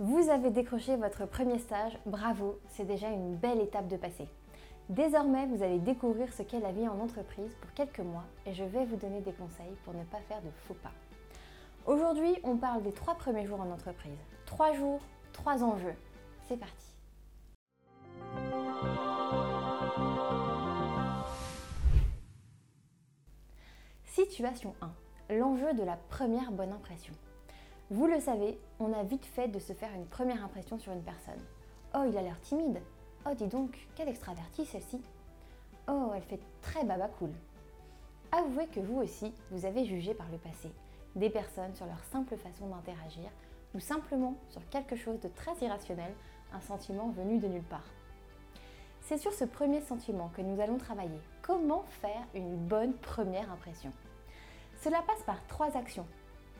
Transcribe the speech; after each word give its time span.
Vous 0.00 0.28
avez 0.28 0.50
décroché 0.50 0.96
votre 0.96 1.24
premier 1.24 1.60
stage, 1.60 1.96
bravo, 2.04 2.58
c'est 2.70 2.84
déjà 2.84 3.10
une 3.10 3.36
belle 3.36 3.60
étape 3.60 3.86
de 3.86 3.96
passer. 3.96 4.26
Désormais, 4.88 5.46
vous 5.46 5.62
allez 5.62 5.78
découvrir 5.78 6.32
ce 6.32 6.42
qu'est 6.42 6.58
la 6.58 6.72
vie 6.72 6.88
en 6.88 6.98
entreprise 6.98 7.54
pour 7.60 7.72
quelques 7.74 8.00
mois 8.00 8.24
et 8.44 8.52
je 8.54 8.64
vais 8.64 8.84
vous 8.86 8.96
donner 8.96 9.20
des 9.20 9.32
conseils 9.32 9.76
pour 9.84 9.94
ne 9.94 10.02
pas 10.02 10.18
faire 10.28 10.42
de 10.42 10.50
faux 10.66 10.74
pas. 10.74 10.90
Aujourd'hui, 11.86 12.34
on 12.42 12.56
parle 12.56 12.82
des 12.82 12.90
trois 12.90 13.14
premiers 13.14 13.46
jours 13.46 13.60
en 13.60 13.70
entreprise. 13.70 14.18
Trois 14.46 14.72
jours, 14.72 15.00
trois 15.32 15.62
enjeux. 15.62 15.94
C'est 16.48 16.56
parti. 16.56 16.74
Situation 24.06 24.74
1. 25.30 25.36
L'enjeu 25.36 25.72
de 25.74 25.84
la 25.84 25.96
première 26.10 26.50
bonne 26.50 26.72
impression. 26.72 27.14
Vous 27.90 28.06
le 28.06 28.18
savez, 28.18 28.58
on 28.80 28.92
a 28.94 29.02
vite 29.02 29.26
fait 29.26 29.48
de 29.48 29.58
se 29.58 29.74
faire 29.74 29.92
une 29.94 30.06
première 30.06 30.42
impression 30.42 30.78
sur 30.78 30.92
une 30.92 31.02
personne. 31.02 31.40
Oh, 31.94 32.04
il 32.08 32.16
a 32.16 32.22
l'air 32.22 32.40
timide. 32.40 32.80
Oh, 33.26 33.34
dis 33.34 33.46
donc, 33.46 33.86
quelle 33.94 34.08
extravertie 34.08 34.64
celle-ci. 34.64 35.02
Oh, 35.86 36.12
elle 36.14 36.22
fait 36.22 36.40
très 36.62 36.84
baba 36.84 37.08
cool. 37.08 37.30
Avouez 38.32 38.66
que 38.68 38.80
vous 38.80 39.00
aussi, 39.00 39.32
vous 39.50 39.66
avez 39.66 39.84
jugé 39.84 40.14
par 40.14 40.30
le 40.30 40.38
passé 40.38 40.72
des 41.14 41.30
personnes 41.30 41.74
sur 41.74 41.86
leur 41.86 42.02
simple 42.04 42.36
façon 42.36 42.66
d'interagir 42.66 43.30
ou 43.74 43.80
simplement 43.80 44.34
sur 44.48 44.66
quelque 44.70 44.96
chose 44.96 45.20
de 45.20 45.28
très 45.28 45.54
irrationnel, 45.62 46.12
un 46.52 46.60
sentiment 46.60 47.10
venu 47.10 47.38
de 47.38 47.48
nulle 47.48 47.62
part. 47.62 47.92
C'est 49.02 49.18
sur 49.18 49.32
ce 49.32 49.44
premier 49.44 49.82
sentiment 49.82 50.30
que 50.34 50.40
nous 50.40 50.60
allons 50.60 50.78
travailler. 50.78 51.20
Comment 51.42 51.84
faire 52.00 52.24
une 52.34 52.56
bonne 52.56 52.94
première 52.94 53.52
impression? 53.52 53.92
Cela 54.80 55.02
passe 55.02 55.22
par 55.24 55.46
trois 55.46 55.76
actions. 55.76 56.06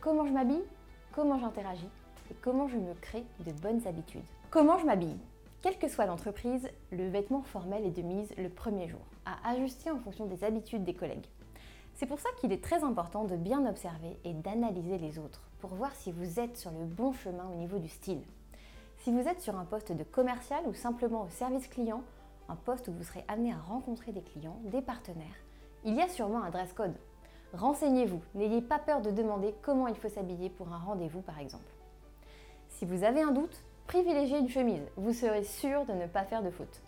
Comment 0.01 0.27
je 0.27 0.33
m'habille, 0.33 0.65
comment 1.15 1.39
j'interagis 1.39 1.89
et 2.31 2.35
comment 2.43 2.67
je 2.67 2.77
me 2.77 2.93
crée 2.95 3.25
de 3.47 3.53
bonnes 3.53 3.87
habitudes. 3.87 4.25
Comment 4.51 4.79
je 4.79 4.87
m'habille? 4.87 5.19
Quelle 5.63 5.79
que 5.79 5.89
soit 5.89 6.07
l'entreprise, 6.07 6.69
le 6.91 7.09
vêtement 7.09 7.43
formel 7.43 7.85
est 7.85 7.97
de 7.97 8.03
mise 8.03 8.35
le 8.37 8.49
premier 8.49 8.89
jour, 8.89 9.01
à 9.25 9.51
ajuster 9.51 9.91
en 9.91 9.99
fonction 9.99 10.27
des 10.27 10.43
habitudes 10.43 10.83
des 10.83 10.95
collègues. 10.95 11.27
C'est 11.95 12.07
pour 12.07 12.19
ça 12.19 12.29
qu'il 12.41 12.53
est 12.53 12.63
très 12.63 12.83
important 12.83 13.25
de 13.25 13.37
bien 13.37 13.65
observer 13.65 14.19
et 14.25 14.33
d'analyser 14.33 14.99
les 14.99 15.21
autres 15.21 15.49
pour 15.61 15.71
voir 15.75 15.95
si 15.95 16.11
vous 16.11 16.41
êtes 16.41 16.57
sur 16.57 16.73
le 16.73 16.85
bon 16.85 17.13
chemin 17.13 17.49
au 17.53 17.55
niveau 17.55 17.79
du 17.79 17.89
style. 17.89 18.23
Si 18.99 19.13
vous 19.13 19.29
êtes 19.29 19.41
sur 19.41 19.57
un 19.57 19.65
poste 19.65 19.93
de 19.93 20.03
commercial 20.03 20.65
ou 20.67 20.75
simplement 20.75 21.23
au 21.23 21.29
service 21.29 21.69
client, 21.69 22.03
un 22.49 22.57
poste 22.57 22.89
où 22.89 22.93
vous 22.93 23.05
serez 23.05 23.25
amené 23.29 23.53
à 23.53 23.59
rencontrer 23.59 24.11
des 24.11 24.23
clients, 24.23 24.59
des 24.65 24.83
partenaires, 24.83 25.45
il 25.85 25.95
y 25.95 26.03
a 26.03 26.09
sûrement 26.09 26.43
un 26.43 26.51
dress 26.51 26.73
code. 26.73 26.97
Renseignez-vous, 27.57 28.21
n'ayez 28.35 28.61
pas 28.61 28.81
peur 28.81 29.01
de 29.01 29.13
demander 29.13 29.55
comment 29.63 29.87
il 29.87 29.95
faut 29.95 30.09
s'habiller 30.09 30.51
pour 30.51 30.73
un 30.73 30.79
rendez-vous 30.79 31.21
par 31.21 31.39
exemple. 31.39 31.63
Si 32.69 32.85
vous 32.85 33.05
avez 33.05 33.23
un 33.23 33.31
doute, 33.31 33.63
privilégiez 33.87 34.39
une 34.39 34.49
chemise, 34.49 34.83
vous 34.97 35.13
serez 35.13 35.45
sûr 35.45 35.85
de 35.85 35.93
ne 35.93 36.07
pas 36.07 36.25
faire 36.25 36.43
de 36.43 36.51
faute. 36.51 36.83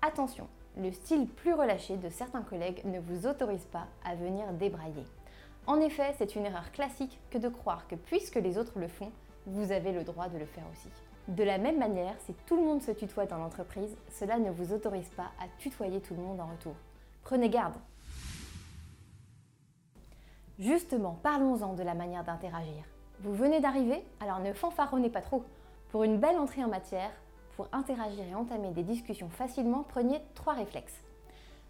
Attention, 0.00 0.48
le 0.78 0.90
style 0.92 1.26
plus 1.26 1.52
relâché 1.52 1.98
de 1.98 2.08
certains 2.08 2.40
collègues 2.40 2.82
ne 2.86 3.00
vous 3.00 3.26
autorise 3.26 3.66
pas 3.66 3.86
à 4.02 4.14
venir 4.14 4.50
débrailler. 4.54 5.04
En 5.66 5.78
effet, 5.78 6.14
c'est 6.16 6.36
une 6.36 6.46
erreur 6.46 6.72
classique 6.72 7.20
que 7.30 7.36
de 7.36 7.48
croire 7.48 7.86
que 7.86 7.94
puisque 7.94 8.36
les 8.36 8.56
autres 8.56 8.78
le 8.78 8.88
font, 8.88 9.12
vous 9.44 9.72
avez 9.72 9.92
le 9.92 10.04
droit 10.04 10.28
de 10.28 10.38
le 10.38 10.46
faire 10.46 10.64
aussi. 10.72 10.88
De 11.28 11.44
la 11.44 11.58
même 11.58 11.78
manière, 11.78 12.14
si 12.20 12.32
tout 12.46 12.56
le 12.56 12.64
monde 12.64 12.80
se 12.80 12.92
tutoie 12.92 13.26
dans 13.26 13.36
l'entreprise, 13.36 13.94
cela 14.10 14.38
ne 14.38 14.50
vous 14.50 14.72
autorise 14.72 15.10
pas 15.10 15.30
à 15.38 15.48
tutoyer 15.58 16.00
tout 16.00 16.14
le 16.14 16.22
monde 16.22 16.40
en 16.40 16.46
retour. 16.46 16.74
Prenez 17.24 17.50
garde 17.50 17.74
Justement, 20.62 21.18
parlons-en 21.24 21.72
de 21.72 21.82
la 21.82 21.94
manière 21.94 22.22
d'interagir. 22.22 22.84
Vous 23.18 23.34
venez 23.34 23.58
d'arriver, 23.58 24.04
alors 24.20 24.38
ne 24.38 24.52
fanfaronnez 24.52 25.10
pas 25.10 25.20
trop. 25.20 25.42
Pour 25.90 26.04
une 26.04 26.18
belle 26.18 26.38
entrée 26.38 26.62
en 26.62 26.68
matière, 26.68 27.10
pour 27.56 27.66
interagir 27.72 28.24
et 28.24 28.36
entamer 28.36 28.70
des 28.70 28.84
discussions 28.84 29.28
facilement, 29.28 29.84
prenez 29.88 30.20
trois 30.36 30.52
réflexes. 30.52 31.02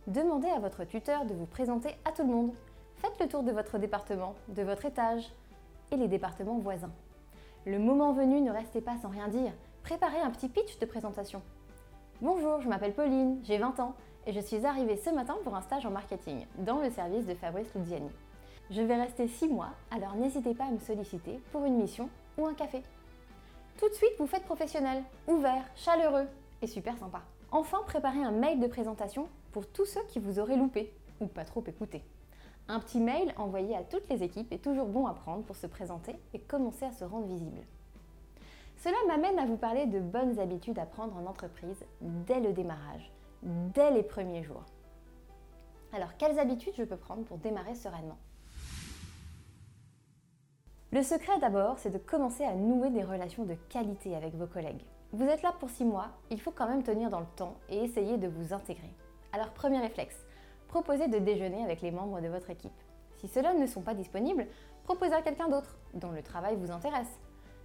Demandez 0.09 0.51
à 0.51 0.59
votre 0.59 0.85
tuteur 0.85 1.25
de 1.25 1.33
vous 1.33 1.47
présenter 1.47 1.89
à 2.05 2.13
tout 2.13 2.23
le 2.23 2.35
monde. 2.35 2.53
Faites 2.97 3.19
le 3.19 3.29
tour 3.29 3.43
de 3.43 3.51
votre 3.51 3.79
département, 3.79 4.35
de 4.49 4.63
votre 4.63 4.85
étage 4.85 5.33
et 5.91 5.97
les 5.97 6.09
départements 6.09 6.59
voisins. 6.59 6.93
Le 7.65 7.79
moment 7.79 8.13
venu, 8.13 8.43
ne 8.43 8.51
restez 8.51 8.83
pas 8.83 8.99
sans 9.01 9.09
rien 9.09 9.29
dire. 9.29 9.53
Préparez 9.85 10.21
un 10.21 10.31
petit 10.31 10.51
pitch 10.51 10.79
de 10.79 10.85
présentation. 10.85 11.41
Bonjour, 12.21 12.61
je 12.61 12.69
m'appelle 12.69 12.93
Pauline, 12.93 13.41
j'ai 13.43 13.57
20 13.57 13.81
ans 13.81 13.95
et 14.27 14.35
je 14.35 14.41
suis 14.41 14.67
arrivée 14.67 14.99
ce 14.99 15.09
matin 15.09 15.37
pour 15.45 15.57
un 15.57 15.63
stage 15.63 15.87
en 15.87 15.91
marketing 15.91 16.45
dans 16.59 16.83
le 16.83 16.91
service 16.91 17.25
de 17.25 17.33
Fabrice 17.33 17.75
Luziani. 17.75 18.11
Je 18.75 18.81
vais 18.81 18.97
rester 18.97 19.29
6 19.29 19.49
mois, 19.49 19.69
alors 19.91 20.15
n'hésitez 20.15 20.55
pas 20.55 20.65
à 20.65 20.71
me 20.71 20.79
solliciter 20.79 21.39
pour 21.53 21.67
une 21.67 21.77
mission 21.77 22.09
ou 22.39 22.47
un 22.47 22.55
café. 22.55 22.83
Tout 23.77 23.87
de 23.87 23.95
suite, 23.95 24.15
vous 24.19 24.27
faites 24.27 24.45
professionnel, 24.45 25.03
ouvert, 25.29 25.63
chaleureux 25.77 26.27
et 26.63 26.67
super 26.67 26.97
sympa. 26.97 27.21
Enfin, 27.51 27.83
préparez 27.87 28.25
un 28.25 28.31
mail 28.31 28.61
de 28.61 28.67
présentation 28.67 29.29
pour 29.51 29.67
tous 29.67 29.85
ceux 29.85 30.03
qui 30.09 30.21
vous 30.21 30.39
auraient 30.39 30.57
loupé 30.57 30.91
ou 31.21 31.27
pas 31.27 31.45
trop 31.45 31.63
écouté. 31.67 32.03
Un 32.67 32.81
petit 32.81 32.99
mail 32.99 33.35
envoyé 33.37 33.77
à 33.77 33.83
toutes 33.83 34.09
les 34.09 34.23
équipes 34.23 34.51
est 34.55 34.65
toujours 34.65 34.87
bon 34.87 35.07
à 35.07 35.13
prendre 35.13 35.45
pour 35.45 35.57
se 35.57 35.67
présenter 35.67 36.17
et 36.33 36.39
commencer 36.39 36.87
à 36.87 36.93
se 36.93 37.05
rendre 37.05 37.27
visible. 37.27 37.61
Cela 38.79 38.97
m'amène 39.07 39.39
à 39.39 39.45
vous 39.45 39.59
parler 39.59 39.85
de 39.85 40.01
bonnes 40.01 40.39
habitudes 40.39 40.79
à 40.79 40.87
prendre 40.87 41.15
en 41.19 41.27
entreprise 41.27 41.85
dès 42.01 42.41
le 42.41 42.55
démarrage, 42.55 43.13
dès 43.43 43.91
les 43.91 44.03
premiers 44.03 44.43
jours. 44.43 44.65
Alors, 45.93 46.17
quelles 46.17 46.39
habitudes 46.39 46.73
je 46.79 46.85
peux 46.85 46.97
prendre 46.97 47.25
pour 47.25 47.37
démarrer 47.37 47.75
sereinement? 47.75 48.17
Le 50.93 51.03
secret 51.03 51.39
d'abord, 51.41 51.79
c'est 51.79 51.89
de 51.89 51.97
commencer 51.97 52.45
à 52.45 52.55
nouer 52.55 52.91
des 52.91 53.03
relations 53.03 53.45
de 53.45 53.55
qualité 53.71 54.15
avec 54.15 54.35
vos 54.35 54.47
collègues. 54.47 54.85
Vous 55.15 55.25
êtes 55.25 55.41
là 55.41 55.55
pour 55.59 55.71
6 55.71 55.87
mois, 55.87 56.09
il 56.31 56.39
faut 56.39 56.51
quand 56.51 56.69
même 56.69 56.83
tenir 56.83 57.09
dans 57.09 57.21
le 57.21 57.27
temps 57.35 57.57
et 57.71 57.79
essayer 57.79 58.19
de 58.19 58.29
vous 58.29 58.53
intégrer. 58.53 58.95
Alors 59.33 59.55
premier 59.55 59.81
réflexe, 59.81 60.27
proposez 60.69 61.09
de 61.09 61.19
déjeuner 61.19 61.65
avec 61.65 61.81
les 61.81 61.91
membres 61.91 62.21
de 62.21 62.29
votre 62.29 62.51
équipe. 62.51 62.79
Si 63.17 63.27
ceux-là 63.27 63.55
ne 63.55 63.67
sont 63.67 63.81
pas 63.81 63.95
disponibles, 63.95 64.47
proposez 64.85 65.15
à 65.15 65.23
quelqu'un 65.23 65.49
d'autre 65.49 65.79
dont 65.95 66.11
le 66.11 66.23
travail 66.23 66.57
vous 66.57 66.71
intéresse. 66.71 67.19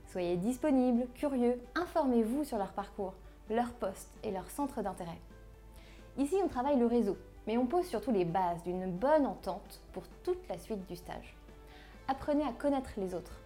Soyez 0.06 0.38
disponible, 0.38 1.06
curieux, 1.14 1.60
informez-vous 1.76 2.46
sur 2.46 2.58
leur 2.58 2.72
parcours, 2.72 3.16
leur 3.50 3.74
poste 3.74 4.10
et 4.24 4.32
leur 4.32 4.50
centre 4.50 4.82
d'intérêt. 4.82 5.20
Ici, 6.18 6.36
on 6.42 6.48
travaille 6.48 6.80
le 6.80 6.86
réseau, 6.86 7.18
mais 7.46 7.58
on 7.58 7.66
pose 7.66 7.88
surtout 7.88 8.12
les 8.12 8.24
bases 8.24 8.64
d'une 8.64 8.90
bonne 8.90 9.26
entente 9.26 9.82
pour 9.92 10.08
toute 10.24 10.48
la 10.48 10.58
suite 10.58 10.88
du 10.88 10.96
stage 10.96 11.37
apprenez 12.08 12.44
à 12.44 12.52
connaître 12.52 12.92
les 12.98 13.14
autres. 13.14 13.40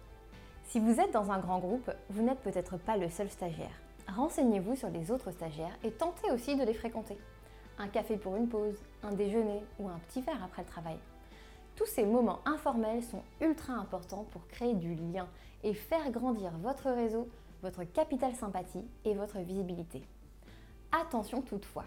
Si 0.64 0.80
vous 0.80 1.00
êtes 1.00 1.12
dans 1.12 1.30
un 1.30 1.38
grand 1.38 1.58
groupe, 1.58 1.90
vous 2.10 2.22
n'êtes 2.22 2.40
peut-être 2.40 2.76
pas 2.78 2.96
le 2.96 3.10
seul 3.10 3.28
stagiaire. 3.28 3.80
Renseignez-vous 4.08 4.76
sur 4.76 4.88
les 4.90 5.10
autres 5.10 5.30
stagiaires 5.30 5.76
et 5.84 5.90
tentez 5.90 6.30
aussi 6.30 6.56
de 6.56 6.64
les 6.64 6.74
fréquenter. 6.74 7.18
Un 7.78 7.88
café 7.88 8.16
pour 8.16 8.36
une 8.36 8.48
pause, 8.48 8.80
un 9.02 9.12
déjeuner 9.12 9.62
ou 9.78 9.88
un 9.88 9.98
petit 10.08 10.22
verre 10.22 10.42
après 10.44 10.62
le 10.62 10.68
travail. 10.68 10.98
Tous 11.76 11.86
ces 11.86 12.04
moments 12.04 12.40
informels 12.44 13.02
sont 13.02 13.22
ultra 13.40 13.72
importants 13.74 14.26
pour 14.30 14.46
créer 14.48 14.74
du 14.74 14.94
lien 14.94 15.28
et 15.64 15.74
faire 15.74 16.10
grandir 16.10 16.52
votre 16.58 16.90
réseau, 16.90 17.28
votre 17.62 17.84
capital 17.84 18.34
sympathie 18.34 18.84
et 19.04 19.14
votre 19.14 19.38
visibilité. 19.38 20.02
Attention 20.92 21.40
toutefois, 21.40 21.84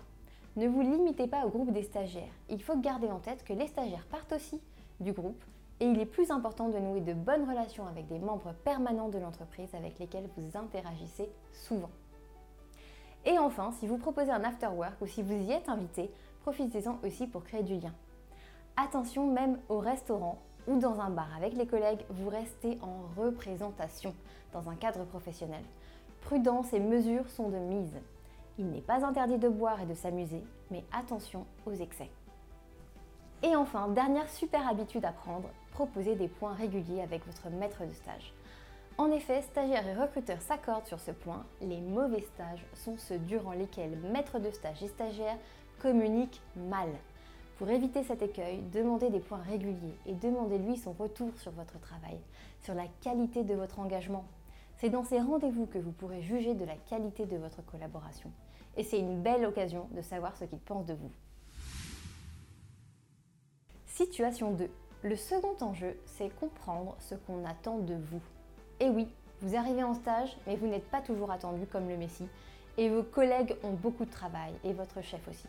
ne 0.55 0.67
vous 0.67 0.81
limitez 0.81 1.27
pas 1.27 1.45
au 1.45 1.49
groupe 1.49 1.71
des 1.71 1.83
stagiaires. 1.83 2.33
Il 2.49 2.63
faut 2.63 2.77
garder 2.77 3.07
en 3.07 3.19
tête 3.19 3.43
que 3.43 3.53
les 3.53 3.67
stagiaires 3.67 4.07
partent 4.09 4.33
aussi 4.33 4.59
du 4.99 5.11
groupe 5.11 5.43
et 5.79 5.85
il 5.85 5.99
est 5.99 6.05
plus 6.05 6.31
important 6.31 6.69
de 6.69 6.79
nouer 6.79 7.01
de 7.01 7.13
bonnes 7.13 7.47
relations 7.49 7.85
avec 7.87 8.07
des 8.07 8.19
membres 8.19 8.53
permanents 8.63 9.09
de 9.09 9.17
l'entreprise 9.17 9.73
avec 9.75 9.99
lesquels 9.99 10.29
vous 10.37 10.57
interagissez 10.57 11.29
souvent. 11.51 11.89
Et 13.25 13.37
enfin, 13.39 13.71
si 13.71 13.87
vous 13.87 13.97
proposez 13.97 14.31
un 14.31 14.43
after 14.43 14.67
work 14.67 15.01
ou 15.01 15.07
si 15.07 15.21
vous 15.21 15.33
y 15.33 15.51
êtes 15.51 15.67
invité, 15.67 16.11
profitez-en 16.41 16.99
aussi 17.03 17.27
pour 17.27 17.43
créer 17.43 17.63
du 17.63 17.75
lien. 17.75 17.93
Attention, 18.77 19.31
même 19.31 19.59
au 19.67 19.79
restaurant 19.79 20.39
ou 20.67 20.77
dans 20.77 20.99
un 20.99 21.09
bar 21.09 21.29
avec 21.35 21.53
les 21.53 21.67
collègues, 21.67 22.05
vous 22.09 22.29
restez 22.29 22.77
en 22.81 23.21
représentation 23.21 24.13
dans 24.53 24.69
un 24.69 24.75
cadre 24.75 25.03
professionnel. 25.05 25.63
Prudence 26.21 26.73
et 26.73 26.79
mesures 26.79 27.29
sont 27.29 27.49
de 27.49 27.57
mise. 27.57 27.99
Il 28.57 28.69
n'est 28.69 28.81
pas 28.81 29.05
interdit 29.05 29.37
de 29.37 29.49
boire 29.49 29.81
et 29.81 29.85
de 29.85 29.93
s'amuser, 29.93 30.43
mais 30.71 30.83
attention 30.91 31.45
aux 31.66 31.73
excès. 31.73 32.09
Et 33.43 33.55
enfin, 33.55 33.89
dernière 33.89 34.29
super 34.29 34.67
habitude 34.67 35.05
à 35.05 35.11
prendre, 35.11 35.49
proposer 35.75 36.16
des 36.16 36.29
points 36.29 36.53
réguliers 36.53 37.01
avec 37.01 37.25
votre 37.25 37.49
maître 37.49 37.85
de 37.85 37.91
stage. 37.91 38.33
En 38.97 39.11
effet, 39.11 39.41
stagiaires 39.41 39.85
et 39.85 39.93
recruteurs 39.93 40.41
s'accordent 40.41 40.87
sur 40.87 41.01
ce 41.01 41.11
point, 41.11 41.45
les 41.59 41.81
mauvais 41.81 42.22
stages 42.22 42.66
sont 42.73 42.95
ceux 42.97 43.17
durant 43.19 43.51
lesquels 43.51 43.97
maître 44.13 44.39
de 44.39 44.51
stage 44.51 44.81
et 44.83 44.87
stagiaires 44.87 45.37
communiquent 45.79 46.41
mal. 46.55 46.87
Pour 47.57 47.69
éviter 47.69 48.03
cet 48.03 48.22
écueil, 48.22 48.61
demandez 48.72 49.09
des 49.09 49.19
points 49.19 49.41
réguliers 49.49 49.97
et 50.05 50.13
demandez-lui 50.13 50.77
son 50.77 50.93
retour 50.93 51.37
sur 51.39 51.51
votre 51.51 51.78
travail, 51.81 52.21
sur 52.61 52.73
la 52.73 52.87
qualité 53.01 53.43
de 53.43 53.53
votre 53.53 53.79
engagement. 53.79 54.23
C'est 54.78 54.89
dans 54.89 55.03
ces 55.03 55.19
rendez-vous 55.19 55.66
que 55.66 55.78
vous 55.78 55.91
pourrez 55.91 56.21
juger 56.21 56.53
de 56.53 56.63
la 56.63 56.75
qualité 56.75 57.25
de 57.25 57.35
votre 57.35 57.66
collaboration. 57.66 58.31
Et 58.78 58.83
c'est 58.83 58.99
une 58.99 59.21
belle 59.21 59.45
occasion 59.45 59.89
de 59.91 60.01
savoir 60.01 60.37
ce 60.37 60.45
qu'il 60.45 60.59
pense 60.59 60.85
de 60.85 60.93
vous. 60.93 61.11
Situation 63.87 64.51
2. 64.51 64.69
Le 65.05 65.16
second 65.16 65.55
enjeu, 65.61 65.96
c'est 66.07 66.35
comprendre 66.40 66.96
ce 66.97 67.13
qu'on 67.13 67.46
attend 67.46 67.78
de 67.78 67.93
vous. 67.93 68.22
Et 68.79 68.90
oui, 68.90 69.07
Vous 69.41 69.55
arrivez 69.55 69.84
en 69.84 69.93
stage, 69.93 70.35
mais 70.47 70.55
vous 70.55 70.66
n'êtes 70.66 70.90
pas 70.90 71.02
toujours 71.02 71.29
attendu 71.29 71.67
comme 71.67 71.90
le 71.90 71.97
Messie, 71.97 72.28
et 72.78 72.90
vos 72.90 73.03
collègues 73.03 73.55
ont 73.63 73.73
beaucoup 73.73 74.05
de 74.05 74.09
travail, 74.09 74.53
et 74.63 74.73
votre 74.73 75.03
chef 75.03 75.28
aussi. 75.28 75.47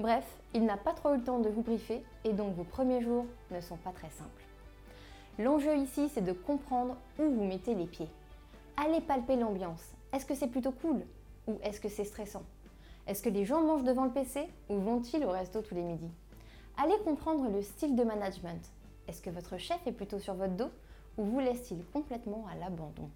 Bref, 0.00 0.24
il 0.54 0.64
n'a 0.64 0.76
pas 0.76 0.94
trop 0.94 1.14
eu 1.14 1.18
le 1.18 1.22
temps 1.22 1.38
de 1.38 1.48
vous 1.48 1.62
briefer, 1.62 2.02
et 2.24 2.32
donc 2.32 2.56
vos 2.56 2.64
premiers 2.64 3.00
jours 3.00 3.26
ne 3.52 3.60
sont 3.60 3.76
pas 3.76 3.92
très 3.92 4.10
simples. 4.10 4.44
L'enjeu 5.38 5.76
ici, 5.76 6.08
c'est 6.08 6.24
de 6.24 6.32
comprendre 6.32 6.96
où 7.20 7.30
vous 7.30 7.44
mettez 7.44 7.76
les 7.76 7.86
pieds. 7.86 8.10
Allez 8.76 9.00
palper 9.00 9.36
l'ambiance. 9.36 9.92
Est-ce 10.12 10.26
que 10.26 10.34
c'est 10.34 10.48
plutôt 10.48 10.72
cool? 10.72 11.02
Ou 11.46 11.58
est-ce 11.62 11.80
que 11.80 11.88
c'est 11.88 12.04
stressant? 12.04 12.42
Est-ce 13.06 13.22
que 13.22 13.28
les 13.28 13.44
gens 13.44 13.62
mangent 13.62 13.84
devant 13.84 14.06
le 14.06 14.10
PC 14.10 14.48
ou 14.68 14.78
vont-ils 14.80 15.24
au 15.24 15.30
resto 15.30 15.62
tous 15.62 15.76
les 15.76 15.82
midis? 15.82 16.10
Allez 16.76 16.98
comprendre 17.04 17.48
le 17.48 17.62
style 17.62 17.94
de 17.94 18.02
management. 18.02 18.68
Est-ce 19.08 19.22
que 19.22 19.30
votre 19.30 19.58
chef 19.58 19.84
est 19.86 19.92
plutôt 19.92 20.18
sur 20.18 20.34
votre 20.34 20.54
dos 20.54 20.70
ou 21.16 21.24
vous 21.24 21.40
laisse-t-il 21.40 21.84
complètement 21.86 22.46
à 22.52 22.54
l'abandon? 22.54 23.10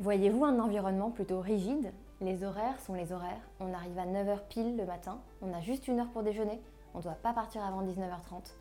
Voyez-vous 0.00 0.44
un 0.44 0.58
environnement 0.58 1.10
plutôt 1.10 1.40
rigide? 1.40 1.92
Les 2.20 2.42
horaires 2.42 2.80
sont 2.80 2.94
les 2.94 3.12
horaires. 3.12 3.48
On 3.60 3.72
arrive 3.72 3.98
à 3.98 4.06
9h 4.06 4.40
pile 4.48 4.76
le 4.76 4.86
matin, 4.86 5.20
on 5.42 5.52
a 5.52 5.60
juste 5.60 5.86
une 5.88 6.00
heure 6.00 6.10
pour 6.10 6.22
déjeuner, 6.22 6.60
on 6.94 6.98
ne 6.98 7.02
doit 7.02 7.12
pas 7.12 7.32
partir 7.32 7.62
avant 7.62 7.82
19h30. 7.82 8.54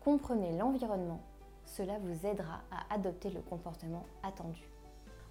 Comprenez 0.00 0.56
l'environnement 0.58 1.20
cela 1.66 1.98
vous 1.98 2.26
aidera 2.26 2.60
à 2.70 2.94
adopter 2.94 3.30
le 3.30 3.40
comportement 3.40 4.04
attendu. 4.22 4.68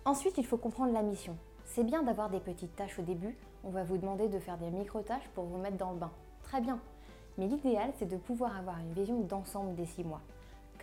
Ensuite, 0.06 0.38
il 0.38 0.46
faut 0.46 0.58
comprendre 0.58 0.94
la 0.94 1.02
mission. 1.02 1.38
C'est 1.66 1.84
bien 1.84 2.04
d'avoir 2.04 2.30
des 2.30 2.40
petites 2.40 2.76
tâches 2.76 3.00
au 3.00 3.04
début, 3.04 3.38
on 3.64 3.70
va 3.70 3.84
vous 3.84 3.98
demander 3.98 4.28
de 4.28 4.40
faire 4.40 4.58
des 4.58 4.70
micro-tâches 4.70 5.30
pour 5.34 5.46
vous 5.46 5.58
mettre 5.58 5.78
dans 5.78 5.92
le 5.92 5.98
bain. 5.98 6.12
Très 6.44 6.60
bien. 6.60 6.80
Mais 7.38 7.48
l'idéal, 7.48 7.92
c'est 7.98 8.06
de 8.06 8.18
pouvoir 8.18 8.58
avoir 8.58 8.78
une 8.80 8.92
vision 8.94 9.22
d'ensemble 9.22 9.76
des 9.76 9.86
six 9.86 10.04
mois. 10.04 10.22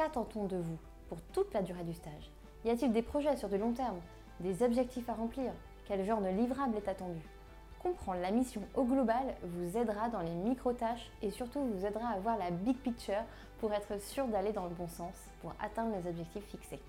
Qu'attend-on 0.00 0.47
de 0.47 0.56
vous 0.56 0.79
pour 1.11 1.20
toute 1.35 1.52
la 1.52 1.61
durée 1.61 1.85
du 1.85 1.93
stage? 1.93 2.32
Y 2.64 2.70
a-t-il 2.70 2.91
des 2.91 3.02
projets 3.02 3.37
sur 3.37 3.50
de 3.50 3.58
long 3.58 3.73
terme? 3.73 4.00
Des 4.41 4.62
objectifs 4.62 5.06
à 5.11 5.12
remplir? 5.12 5.52
Quel 5.85 6.06
genre 6.06 6.23
de 6.23 6.29
livrable 6.29 6.75
est 6.75 6.88
attendu? 6.88 7.20
Comprendre 7.82 8.23
la 8.23 8.31
mission 8.31 8.62
au 8.76 8.85
global 8.85 9.37
vous 9.43 9.76
aidera 9.76 10.08
dans 10.08 10.23
les 10.23 10.32
micro-tâches 10.32 11.11
et 11.20 11.29
surtout 11.29 11.61
vous 11.61 11.85
aidera 11.85 12.08
à 12.14 12.19
voir 12.19 12.38
la 12.38 12.50
big 12.50 12.79
picture 12.79 13.23
pour 13.58 13.75
être 13.75 14.00
sûr 14.00 14.26
d'aller 14.29 14.52
dans 14.52 14.64
le 14.64 14.75
bon 14.75 14.88
sens 14.88 15.12
pour 15.43 15.52
atteindre 15.61 15.94
les 15.94 16.08
objectifs 16.08 16.47
fixés. 16.47 16.81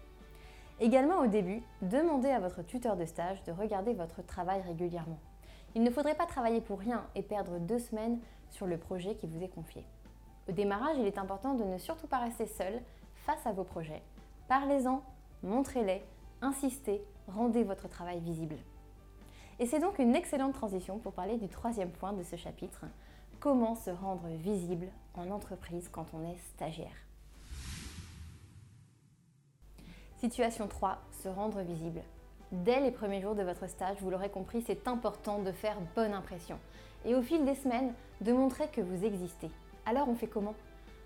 Également 0.79 1.19
au 1.19 1.27
début, 1.27 1.63
demandez 1.81 2.29
à 2.29 2.39
votre 2.39 2.61
tuteur 2.61 2.95
de 2.95 3.03
stage 3.03 3.43
de 3.43 3.51
regarder 3.51 3.91
votre 3.91 4.25
travail 4.25 4.61
régulièrement. 4.61 5.19
Il 5.75 5.83
ne 5.83 5.91
faudrait 5.91 6.15
pas 6.15 6.27
travailler 6.27 6.61
pour 6.61 6.79
rien 6.79 7.03
et 7.15 7.23
perdre 7.23 7.59
deux 7.59 7.79
semaines 7.79 8.21
sur 8.51 8.67
le 8.67 8.77
projet 8.77 9.15
qui 9.15 9.27
vous 9.27 9.43
est 9.43 9.53
confié. 9.53 9.83
Au 10.47 10.53
démarrage, 10.53 10.95
il 10.97 11.05
est 11.05 11.17
important 11.17 11.55
de 11.55 11.65
ne 11.65 11.77
surtout 11.77 12.07
pas 12.07 12.17
rester 12.17 12.47
seul 12.47 12.81
face 13.25 13.45
à 13.45 13.51
vos 13.51 13.63
projets. 13.63 14.01
Parlez-en, 14.47 15.03
montrez-les, 15.43 16.03
insistez, 16.41 17.03
rendez 17.27 17.63
votre 17.63 17.87
travail 17.87 18.19
visible. 18.19 18.57
Et 19.59 19.65
c'est 19.65 19.79
donc 19.79 19.99
une 19.99 20.15
excellente 20.15 20.53
transition 20.53 20.97
pour 20.97 21.13
parler 21.13 21.37
du 21.37 21.47
troisième 21.47 21.91
point 21.91 22.13
de 22.13 22.23
ce 22.23 22.35
chapitre, 22.35 22.85
comment 23.39 23.75
se 23.75 23.91
rendre 23.91 24.27
visible 24.27 24.87
en 25.13 25.29
entreprise 25.29 25.89
quand 25.89 26.07
on 26.13 26.23
est 26.23 26.37
stagiaire. 26.55 26.95
Situation 30.17 30.67
3, 30.67 30.99
se 31.23 31.29
rendre 31.29 31.61
visible. 31.61 32.01
Dès 32.51 32.79
les 32.79 32.91
premiers 32.91 33.21
jours 33.21 33.33
de 33.33 33.43
votre 33.43 33.67
stage, 33.67 33.97
vous 34.01 34.09
l'aurez 34.09 34.29
compris, 34.29 34.61
c'est 34.61 34.87
important 34.87 35.39
de 35.39 35.51
faire 35.51 35.77
bonne 35.95 36.13
impression. 36.13 36.59
Et 37.05 37.15
au 37.15 37.21
fil 37.21 37.45
des 37.45 37.55
semaines, 37.55 37.93
de 38.21 38.33
montrer 38.33 38.67
que 38.67 38.81
vous 38.81 39.05
existez. 39.05 39.49
Alors 39.85 40.09
on 40.09 40.15
fait 40.15 40.27
comment? 40.27 40.53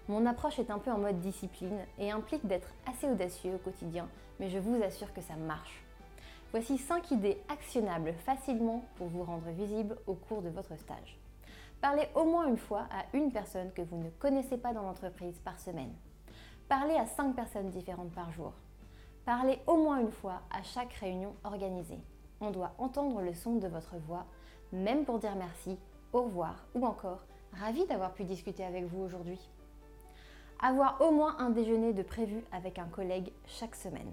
Mon 0.08 0.28
approche 0.28 0.60
est 0.60 0.70
un 0.70 0.78
peu 0.78 0.92
en 0.92 1.00
mode 1.00 1.20
discipline 1.20 1.80
et 1.98 2.12
implique 2.12 2.46
d'être 2.46 2.70
assez 2.88 3.08
audacieux 3.08 3.56
au 3.56 3.58
quotidien, 3.58 4.08
mais 4.40 4.50
je 4.50 4.60
vous 4.60 4.82
assure 4.84 5.12
que 5.14 5.22
ça 5.22 5.36
marche. 5.36 5.84
Voici 6.52 6.78
5 6.78 7.10
idées 7.10 7.42
actionnables 7.50 8.14
facilement 8.14 8.86
pour 8.98 9.08
vous 9.08 9.24
rendre 9.24 9.50
visible 9.50 9.98
au 10.06 10.14
cours 10.14 10.44
de 10.44 10.50
votre 10.50 10.78
stage. 10.78 11.20
Parlez 11.82 12.08
au 12.14 12.24
moins 12.24 12.48
une 12.48 12.58
fois 12.58 12.88
à 12.92 13.18
une 13.18 13.32
personne 13.32 13.72
que 13.74 13.82
vous 13.82 13.98
ne 13.98 14.12
connaissez 14.12 14.58
pas 14.58 14.74
dans 14.74 14.84
l'entreprise 14.84 15.40
par 15.40 15.60
semaine. 15.60 15.94
Parlez 16.70 16.96
à 16.96 17.08
5 17.08 17.36
personnes 17.36 17.72
différentes 17.72 18.14
par 18.14 18.32
jour. 18.32 18.54
Parlez 19.26 19.60
au 19.66 19.78
moins 19.78 20.02
une 20.02 20.12
fois 20.12 20.42
à 20.52 20.62
chaque 20.62 20.94
réunion 20.94 21.36
organisée. 21.44 22.00
On 22.42 22.52
doit 22.52 22.76
entendre 22.78 23.22
le 23.22 23.34
son 23.34 23.56
de 23.56 23.68
votre 23.68 23.98
voix, 23.98 24.28
même 24.72 25.04
pour 25.04 25.18
dire 25.18 25.36
merci, 25.36 25.80
au 26.14 26.22
revoir 26.24 26.68
ou 26.76 26.86
encore 26.86 27.26
ravi 27.54 27.88
d'avoir 27.88 28.14
pu 28.14 28.24
discuter 28.24 28.64
avec 28.64 28.86
vous 28.86 29.02
aujourd'hui. 29.02 29.40
Avoir 30.62 31.02
au 31.02 31.12
moins 31.12 31.36
un 31.40 31.50
déjeuner 31.50 31.92
de 31.94 32.02
prévu 32.02 32.44
avec 32.52 32.80
un 32.80 32.86
collègue 32.86 33.32
chaque 33.46 33.76
semaine. 33.76 34.12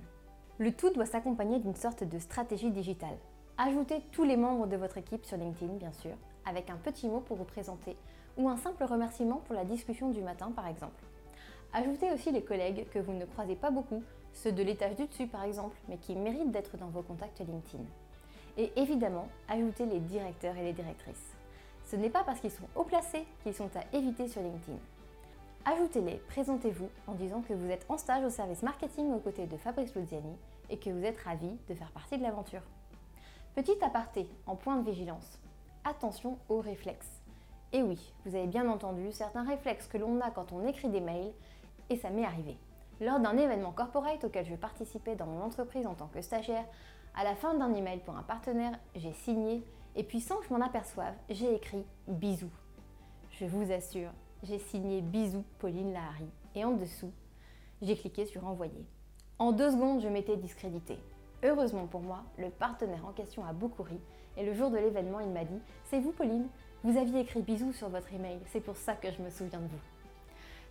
Le 0.58 0.72
tout 0.72 0.90
doit 0.90 1.06
s'accompagner 1.06 1.60
d'une 1.60 1.76
sorte 1.76 2.02
de 2.04 2.18
stratégie 2.18 2.70
digitale. 2.70 3.16
Ajoutez 3.58 4.00
tous 4.10 4.24
les 4.24 4.36
membres 4.36 4.66
de 4.66 4.76
votre 4.76 4.98
équipe 4.98 5.24
sur 5.24 5.36
LinkedIn, 5.36 5.74
bien 5.74 5.92
sûr, 5.92 6.14
avec 6.44 6.68
un 6.68 6.76
petit 6.76 7.08
mot 7.08 7.20
pour 7.20 7.36
vous 7.36 7.44
présenter 7.44 7.96
ou 8.36 8.48
un 8.48 8.56
simple 8.56 8.84
remerciement 8.84 9.42
pour 9.44 9.54
la 9.54 9.64
discussion 9.64 10.10
du 10.10 10.20
matin, 10.20 10.50
par 10.54 10.66
exemple. 10.66 11.04
Ajoutez 11.72 12.10
aussi 12.12 12.32
les 12.32 12.42
collègues 12.42 12.88
que 12.90 12.98
vous 12.98 13.12
ne 13.12 13.24
croisez 13.24 13.56
pas 13.56 13.70
beaucoup, 13.70 14.02
ceux 14.32 14.52
de 14.52 14.62
l'étage 14.62 14.96
du 14.96 15.06
dessus, 15.06 15.28
par 15.28 15.44
exemple, 15.44 15.76
mais 15.88 15.96
qui 15.96 16.16
méritent 16.16 16.50
d'être 16.50 16.76
dans 16.76 16.88
vos 16.88 17.02
contacts 17.02 17.38
LinkedIn. 17.38 17.84
Et 18.58 18.72
évidemment, 18.76 19.28
ajoutez 19.48 19.86
les 19.86 20.00
directeurs 20.00 20.56
et 20.56 20.64
les 20.64 20.72
directrices. 20.72 21.32
Ce 21.84 21.96
n'est 21.96 22.10
pas 22.10 22.24
parce 22.24 22.40
qu'ils 22.40 22.50
sont 22.50 22.68
haut 22.74 22.84
placés 22.84 23.24
qu'ils 23.42 23.54
sont 23.54 23.70
à 23.76 23.96
éviter 23.96 24.28
sur 24.28 24.42
LinkedIn. 24.42 24.78
Ajoutez-les, 25.64 26.16
présentez-vous 26.26 26.88
en 27.06 27.14
disant 27.14 27.40
que 27.40 27.52
vous 27.52 27.70
êtes 27.70 27.86
en 27.88 27.96
stage 27.96 28.24
au 28.24 28.30
service 28.30 28.64
marketing 28.64 29.12
aux 29.12 29.20
côtés 29.20 29.46
de 29.46 29.56
Fabrice 29.56 29.94
Luziani 29.94 30.36
et 30.70 30.76
que 30.76 30.90
vous 30.90 31.04
êtes 31.04 31.20
ravi 31.20 31.56
de 31.68 31.74
faire 31.74 31.92
partie 31.92 32.18
de 32.18 32.22
l'aventure. 32.24 32.62
Petit 33.54 33.76
aparté 33.80 34.28
en 34.48 34.56
point 34.56 34.74
de 34.74 34.90
vigilance. 34.90 35.38
Attention 35.84 36.36
aux 36.48 36.60
réflexes. 36.60 37.22
Et 37.72 37.80
oui, 37.80 38.12
vous 38.26 38.34
avez 38.34 38.48
bien 38.48 38.68
entendu 38.68 39.12
certains 39.12 39.44
réflexes 39.44 39.86
que 39.86 39.98
l'on 39.98 40.20
a 40.20 40.32
quand 40.32 40.50
on 40.50 40.66
écrit 40.66 40.88
des 40.88 41.00
mails, 41.00 41.32
et 41.90 41.96
ça 41.96 42.10
m'est 42.10 42.24
arrivé. 42.24 42.58
Lors 43.00 43.20
d'un 43.20 43.36
événement 43.36 43.70
corporate 43.70 44.24
auquel 44.24 44.44
je 44.44 44.56
participais 44.56 45.14
dans 45.14 45.26
mon 45.26 45.42
entreprise 45.42 45.86
en 45.86 45.94
tant 45.94 46.08
que 46.08 46.22
stagiaire, 46.22 46.66
à 47.14 47.22
la 47.22 47.36
fin 47.36 47.54
d'un 47.54 47.72
email 47.72 48.00
pour 48.00 48.16
un 48.16 48.24
partenaire, 48.24 48.76
j'ai 48.96 49.12
signé 49.12 49.62
et 49.94 50.02
puis 50.02 50.20
sans 50.20 50.38
que 50.38 50.46
je 50.46 50.52
m'en 50.52 50.64
aperçoive, 50.64 51.14
j'ai 51.30 51.54
écrit 51.54 51.84
bisous. 52.08 52.50
Je 53.30 53.46
vous 53.46 53.70
assure, 53.70 54.10
j'ai 54.42 54.58
signé 54.58 55.00
Bisous 55.00 55.44
Pauline 55.58 55.92
Lahari 55.92 56.28
et 56.54 56.64
en 56.64 56.72
dessous, 56.72 57.12
j'ai 57.80 57.96
cliqué 57.96 58.26
sur 58.26 58.46
Envoyer. 58.46 58.84
En 59.38 59.52
deux 59.52 59.70
secondes, 59.70 60.00
je 60.00 60.08
m'étais 60.08 60.36
discrédité. 60.36 60.98
Heureusement 61.42 61.86
pour 61.86 62.00
moi, 62.00 62.24
le 62.38 62.50
partenaire 62.50 63.06
en 63.06 63.12
question 63.12 63.44
a 63.44 63.52
beaucoup 63.52 63.82
ri 63.82 63.98
et 64.36 64.44
le 64.44 64.54
jour 64.54 64.70
de 64.70 64.78
l'événement, 64.78 65.20
il 65.20 65.30
m'a 65.30 65.44
dit 65.44 65.60
C'est 65.84 66.00
vous, 66.00 66.12
Pauline 66.12 66.48
Vous 66.82 66.96
aviez 66.96 67.20
écrit 67.20 67.42
bisous 67.42 67.72
sur 67.72 67.88
votre 67.88 68.12
email, 68.12 68.38
c'est 68.46 68.60
pour 68.60 68.76
ça 68.76 68.94
que 68.94 69.10
je 69.10 69.22
me 69.22 69.30
souviens 69.30 69.60
de 69.60 69.66
vous. 69.66 69.80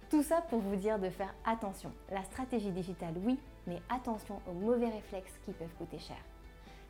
Tout 0.10 0.24
ça 0.24 0.42
pour 0.42 0.60
vous 0.60 0.76
dire 0.76 1.00
de 1.00 1.10
faire 1.10 1.34
attention. 1.46 1.92
La 2.12 2.24
stratégie 2.24 2.72
digitale, 2.72 3.14
oui, 3.24 3.40
mais 3.68 3.82
attention 3.90 4.42
aux 4.50 4.54
mauvais 4.54 4.90
réflexes 4.90 5.40
qui 5.46 5.54
peuvent 5.54 5.74
coûter 5.78 6.00
cher. 6.00 6.18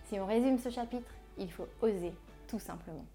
Si 0.05 0.19
on 0.19 0.25
résume 0.25 0.57
ce 0.57 0.69
chapitre, 0.69 1.11
il 1.38 1.51
faut 1.51 1.67
oser, 1.81 2.13
tout 2.47 2.59
simplement. 2.59 3.05